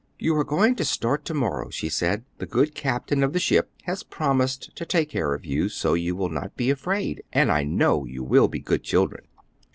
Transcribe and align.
"You 0.17 0.35
are 0.37 0.43
going 0.43 0.73
to 0.77 0.83
start 0.83 1.25
to 1.25 1.35
morrow," 1.35 1.69
she 1.69 1.87
said. 1.87 2.23
"The 2.39 2.47
good 2.47 2.73
captain 2.73 3.21
of 3.21 3.33
the 3.33 3.39
ship 3.39 3.69
has 3.83 4.01
promised 4.01 4.75
to 4.75 4.83
take 4.83 5.09
care 5.09 5.35
of 5.35 5.45
you, 5.45 5.69
so 5.69 5.93
you 5.93 6.15
will 6.15 6.29
not 6.31 6.57
be 6.57 6.71
afraid, 6.71 7.21
and 7.31 7.51
I 7.51 7.65
know 7.65 8.05
you 8.07 8.23
will 8.23 8.47
be 8.47 8.61
good 8.61 8.81
children." 8.81 9.25